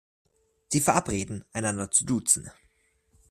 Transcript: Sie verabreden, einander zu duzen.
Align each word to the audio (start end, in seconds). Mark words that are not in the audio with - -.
Sie 0.69 0.81
verabreden, 0.81 1.45
einander 1.51 1.91
zu 1.91 2.05
duzen. 2.07 2.49